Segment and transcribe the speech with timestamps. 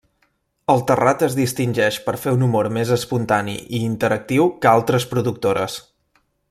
[0.73, 5.81] El Terrat es distingeix per fer un humor més espontani i interactiu que altres productores.